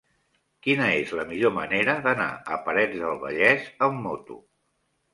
[0.67, 4.45] Quina és la millor manera d'anar a Parets del Vallès amb moto?